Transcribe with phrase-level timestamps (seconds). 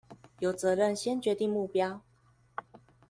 [0.39, 1.99] 有責任先決定目標